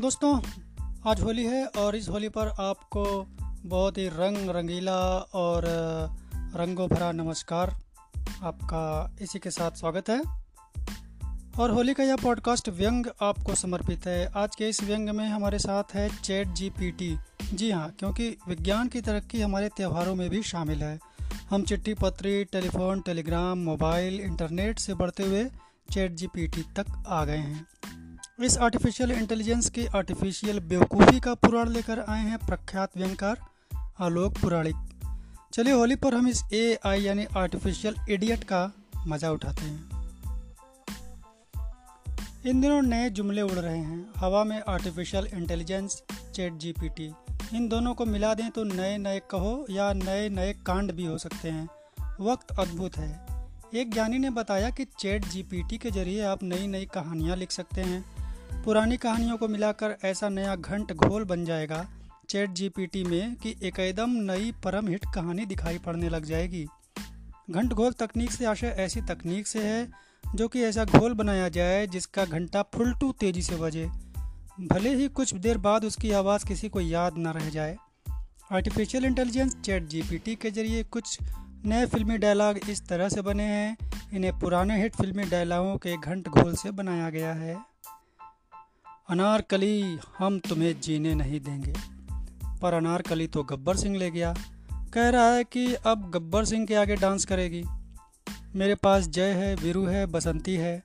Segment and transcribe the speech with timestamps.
[0.00, 0.40] दोस्तों,
[1.10, 3.26] आज होली है और इस होली पर आपको
[3.64, 5.64] बहुत ही रंग रंगीला और
[6.56, 7.70] रंगों भरा नमस्कार
[8.42, 10.22] आपका इसी के साथ स्वागत है।
[11.60, 15.58] और होली का यह पॉडकास्ट व्यंग आपको समर्पित है। आज के इस व्यंग में हमारे
[15.58, 17.18] साथ है चैट जी पी टी
[17.54, 20.98] जी हाँ क्योंकि विज्ञान की तरक्की हमारे त्योहारों में भी शामिल है।
[21.50, 25.44] हम चिट्ठी पत्री, टेलीफोन, टेलीग्राम, मोबाइल, इंटरनेट से बढ़ते हुए
[25.92, 27.66] चैट जी पी टी तक आ गए हैं।
[28.38, 33.38] इस आर्टिफिशियल इंटेलिजेंस की आर्टिफिशियल बेवकूफ़ी का पुराण लेकर आए हैं प्रख्यात व्यंगकार
[34.00, 34.74] आलोक पुराणिक।
[35.52, 38.60] चलिए होली पर हम इस ए आई यानी आर्टिफिशियल इडियट का
[39.06, 40.08] मज़ा उठाते हैं।
[42.46, 46.02] इन दिनों नए जुमले उड़ रहे हैं। हवा में आर्टिफिशियल इंटेलिजेंस
[46.34, 47.10] चैट जीपीटी
[47.54, 51.16] इन दोनों को मिला दें तो नए नए कहो या नए नए कांड भी हो
[51.18, 51.68] सकते हैं।
[52.20, 53.08] वक्त अद्भुत है।
[53.74, 57.80] एक ज्ञानी ने बताया कि चैट जीपीटी के ज़रिए आप नई नई कहानियाँ लिख सकते
[57.80, 58.04] हैं।
[58.52, 61.88] पुरानी कहानियों को मिलाकर ऐसा नया घंट घोल बन जाएगा
[62.28, 66.66] चैट जीपीटी में कि एक एकदम नई परम हिट कहानी दिखाई पड़ने लग जाएगी।
[67.50, 69.92] घंट घोल तकनीक से आशय ऐसी तकनीक से है
[70.34, 73.86] जो कि ऐसा घोल बनाया जाए जिसका घंटा फुलटू तेज़ी से बजे।
[74.60, 77.76] भले ही कुछ देर बाद उसकी आवाज़ किसी को याद न रह जाए।
[78.52, 81.18] आर्टिफिशियल इंटेलिजेंस चैट जीपीटी के ज़रिए कुछ
[81.64, 83.76] नए फिल्मी डायलॉग इस तरह से बने हैं।
[84.14, 87.75] इन्हें पुराने हिट फिल्मी डायलॉगों के घंट घोल से बनाया गया है।
[89.08, 91.74] अनारकली हम तुम्हें जीने नहीं देंगे।
[92.62, 94.34] पर अनारकली तो गब्बर सिंह ले गया।
[94.94, 97.64] कह रहा है कि अब गब्बर सिंह के आगे डांस करेगी।
[98.56, 100.82] मेरे पास जय है, वीरू है, बसंती है।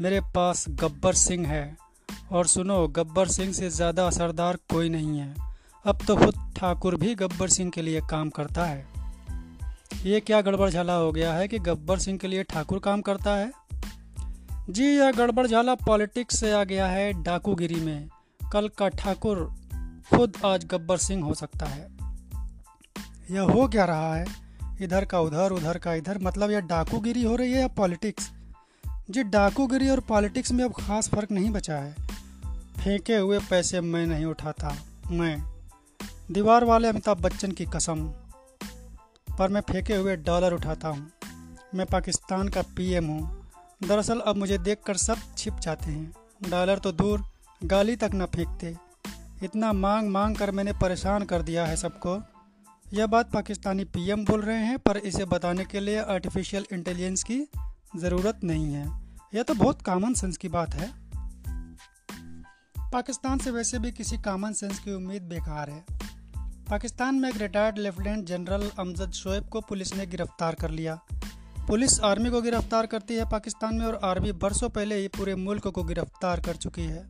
[0.00, 1.76] मेरे पास गब्बर सिंह है।
[2.32, 5.34] और सुनो, गब्बर सिंह से ज़्यादा असरदार कोई नहीं है।
[5.84, 8.86] अब तो खुद ठाकुर भी गब्बर सिंह के लिए काम करता है।
[10.04, 13.36] ये क्या गड़बड़ झाला हो गया है कि गब्बर सिंह के लिए ठाकुर काम करता
[13.36, 13.52] है?
[14.70, 18.08] जी, यह गड़बड़ झाला पॉलिटिक्स से आ गया है डाकूगिरी में।
[18.52, 19.54] कल का ठाकुर
[20.10, 21.88] खुद आज गब्बर सिंह हो सकता है।
[23.30, 24.26] यह हो क्या रहा है?
[24.80, 28.30] इधर का उधर उधर का इधर मतलब यह डाकूगिरी हो रही है या पॉलिटिक्स?
[29.10, 31.94] जी, डाकूगिरी और पॉलिटिक्स में अब खास फ़र्क नहीं बचा है।
[32.84, 34.76] फेंके हुए पैसे मैं नहीं उठाता,
[35.10, 35.42] मैं।
[36.30, 38.06] दीवार वाले अमिताभ बच्चन की कसम,
[39.38, 41.10] पर मैं फेंके हुए डॉलर उठाता हूँ।
[41.74, 43.45] मैं पाकिस्तान का पीएम हूँ।
[43.82, 46.12] दरअसल अब मुझे देखकर सब छिप जाते हैं।
[46.50, 47.24] डॉलर तो दूर,
[47.64, 48.76] गाली तक न फेंकते।
[49.42, 52.22] इतना मांग मांग कर मैंने परेशान कर दिया है सबको।
[52.92, 57.42] यह बात पाकिस्तानी पीएम बोल रहे हैं, पर इसे बताने के लिए आर्टिफिशियल इंटेलिजेंस की
[57.96, 59.00] ज़रूरत नहीं है।
[59.34, 60.92] यह तो बहुत कॉमन सेंस की बात है।
[62.92, 65.84] पाकिस्तान से वैसे भी किसी कॉमन सेंस की उम्मीद बेकार है।
[66.70, 71.00] पाकिस्तान में एक retired lieutenant general Amjad Shoaib को पुलिस ने गिरफ़्तार कर लिया।
[71.68, 75.66] पुलिस आर्मी को गिरफ़्तार करती है पाकिस्तान में और आर्मी बरसों पहले ही पूरे मुल्क
[75.66, 77.06] को गिरफ़्तार कर चुकी है।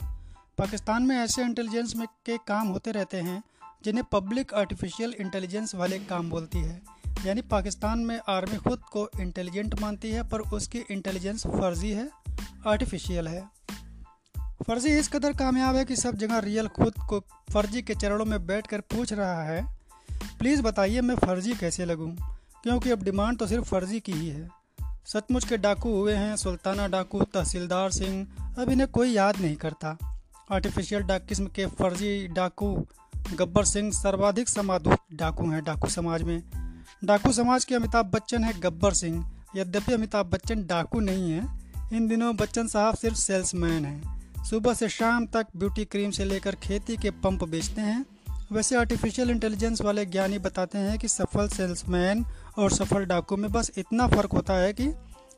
[0.59, 3.43] पाकिस्तान में ऐसे इंटेलिजेंस में के काम होते रहते हैं
[3.84, 6.81] जिन्हें पब्लिक आर्टिफिशियल इंटेलिजेंस वाले काम बोलती है।
[7.27, 12.09] यानी पाकिस्तान में आर्मी खुद को इंटेलिजेंट मानती है, पर उसकी इंटेलिजेंस फर्जी है
[12.66, 13.45] आर्टिफिशियल है।
[14.66, 17.21] फर्जी इस कदर कामयाब है कि सब जगह रियल खुद को
[17.53, 19.62] फर्जी के चरणों में बैठ पूछ रहा है
[20.39, 22.16] प्लीज़ बताइए मैं फर्जी कैसे लगूँ?
[22.66, 24.49] क्योंकि अब डिमांड तो सिर्फ़ फर्जी की ही है।
[25.06, 28.27] सचमुच के डाकू हुए हैं सुल्ताना डाकू तहसीलदार सिंह।
[28.59, 30.21] अब इन्हें कोई याद नहीं करता।
[30.53, 32.87] आर्टिफिशियल डाक किस्म के फर्जी डाकू
[33.34, 36.43] गब्बर सिंह सर्वाधिक समाधुत डाकू हैं डाकू समाज में।
[37.04, 41.60] डाकू समाज के अमिताभ बच्चन है गब्बर सिंह। यद्यपि अमिताभ बच्चन डाकू नहीं है,
[41.93, 46.54] इन दिनों बच्चन साहब सिर्फ़ सेल्समैन हैं। सुबह से शाम तक ब्यूटी क्रीम से लेकर
[46.54, 48.06] खेती के पंप बेचते हैं।
[48.53, 52.25] वैसे आर्टिफिशियल इंटेलिजेंस वाले ज्ञानी बताते हैं कि सफल सेल्समैन
[52.59, 54.89] और सफल डाकू में बस इतना फ़र्क होता है कि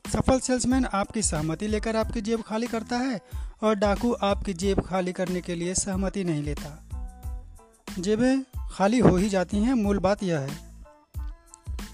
[0.04, 3.20] सफल सेल्समैन आपकी सहमति लेकर आपकी जेब खाली करता है
[3.62, 6.84] और डाकू आपकी जेब खाली करने के लिए सहमति नहीं लेता।
[7.98, 8.42] जेबें
[8.72, 10.56] खाली हो ही जाती हैं, मूल बात यह है।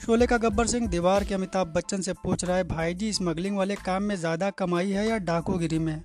[0.06, 3.56] शोले का गब्बर सिंह दीवार के अमिताभ बच्चन से पूछ रहा है, भाई जी स्मगलिंग
[3.56, 6.02] वाले काम में ज़्यादा कमाई है या डाकूगिरी में?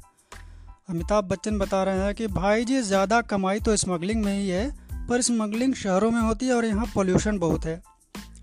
[0.89, 4.88] अमिताभ बच्चन बता रहे हैं कि, भाई जी, ज़्यादा कमाई तो स्मगलिंग में ही है
[5.09, 7.81] पर स्मगलिंग शहरों में होती है और यहाँ पोल्यूशन बहुत है।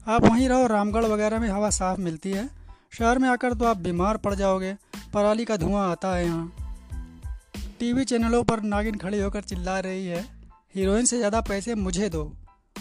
[0.08, 2.48] आप वहीं रहो, रामगढ़ वगैरह में हवा साफ़ मिलती है।
[2.92, 4.74] शहर में आकर तो आप बीमार पड़ जाओगे।
[5.14, 6.52] पराली का धुआँ आता है यहाँ।
[7.80, 10.24] टीवी चैनलों पर नागिन खड़ी होकर चिल्ला रही है,
[10.74, 12.32] हीरोइन से ज़्यादा पैसे मुझे दो।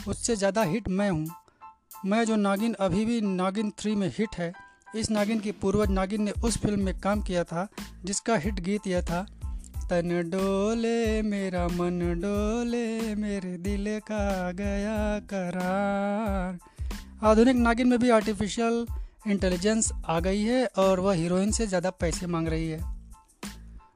[0.07, 1.27] उससे ज़्यादा हिट मैं हूँ।
[2.05, 4.51] मैं जो नागिन अभी भी नागिन थ्री में हिट है,
[4.95, 7.67] इस नागिन की पूर्वज नागिन ने उस फ़िल्म में काम किया था,
[8.05, 9.25] जिसका हिट गीत यह था
[9.89, 16.57] तन डोले, मेरा मन डोले, मेरे दिल का गया करार।
[17.23, 18.85] आधुनिक नागिन में भी आर्टिफिशियल
[19.27, 22.79] इंटेलिजेंस आ गई है और वह हीरोइन से ज़्यादा पैसे मांग रही है।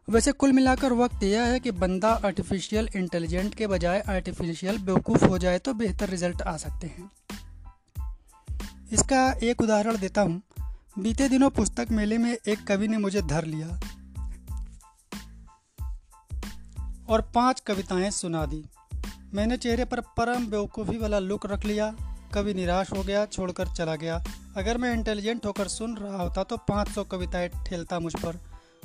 [0.10, 5.38] वैसे कुल मिलाकर वक्त यह है कि बंदा आर्टिफिशियल इंटेलिजेंट के बजाय आर्टिफिशियल बेवकूफ़ हो
[5.38, 7.12] जाए तो बेहतर रिज़ल्ट आ सकते हैं।
[8.92, 10.42] इसका एक उदाहरण देता हूँ।
[11.00, 13.80] बीते दिनों पुस्तक मेले में एक कवि ने मुझे धर लिया।
[17.10, 18.66] और पाँच कविताएँ सुना दी।
[19.34, 21.96] मैंने चेहरे पर परम बेवकूफ़ी वाला लुक रख लिया।
[22.34, 24.24] कवि निराश हो गया, छोड़कर चला गया।
[24.58, 28.40] अगर मैं इंटेलिजेंट होकर सुन रहा होता तो 500 कविताएँ ठेलता मुझ पर।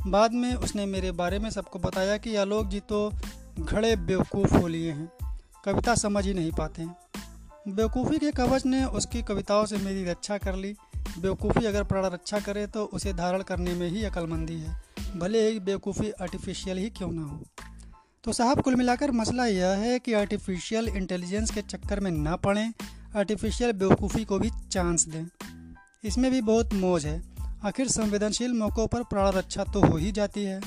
[0.07, 3.13] बाद में उसने मेरे बारे में सबको बताया कि आलोक जी तो
[3.61, 5.13] घड़े बेवकूफ़ हो लिए हैं।
[5.65, 6.97] कविता समझ ही नहीं पाते हैं।
[7.69, 10.77] बेवकूफ़ी के कवच ने उसकी कविताओं से मेरी रक्षा कर ली।
[11.19, 14.83] बेवकूफ़ी अगर प्राण रक्षा करे तो उसे धारण करने में ही अक्लमंदी है।
[15.17, 17.43] भले ही बेवकूफ़ी आर्टिफिशियल ही क्यों ना हो।
[18.25, 22.73] तो साहब, कुल मिलाकर मसला यह है कि आर्टिफिशियल इंटेलिजेंस के चक्कर में ना पड़ें
[23.17, 25.27] आर्टिफिशियल बेवकूफ़ी को भी चांस दें।
[26.05, 27.23] इसमें भी बहुत मौज है।
[27.65, 30.61] आखिर संवेदनशील मौक़ों पर प्राण रक्षा तो हो ही जाती है।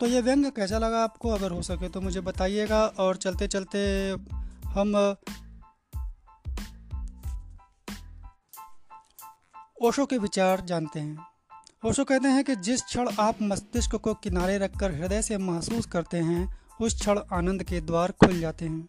[0.00, 1.28] तो ये व्यंग कैसा लगा आपको?
[1.28, 4.10] अगर हो सके तो मुझे बताइएगा। और चलते चलते
[4.68, 5.16] हम,
[9.82, 11.35] ओशो के विचार जानते हैं।
[11.84, 16.16] ओशो कहते हैं कि जिस क्षण आप मस्तिष्क को किनारे रखकर हृदय से महसूस करते
[16.16, 18.88] हैं, उस क्षण आनंद के द्वार खुल जाते हैं।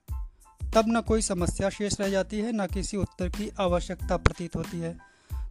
[0.74, 4.80] तब न कोई समस्या शेष रह जाती है, न किसी उत्तर की आवश्यकता प्रतीत होती
[4.80, 4.98] है।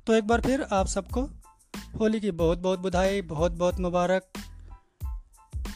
[0.06, 1.22] तो एक बार फिर आप सबको
[2.00, 4.26] होली की बहुत बहुत बधाई बहुत बहुत मुबारक।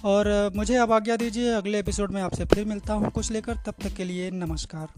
[0.04, 3.74] और मुझे अब आज्ञा दीजिए, अगले एपिसोड में आपसे फिर मिलता हूँ कुछ लेकर, तब
[3.82, 4.88] तक के लिए नमस्कार।